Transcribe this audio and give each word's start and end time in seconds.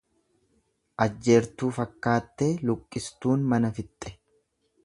Ajjeertuu 1.05 1.69
fakkaattee 1.79 2.49
luqqistuun 2.71 3.49
mana 3.53 3.75
fixxe. 3.81 4.19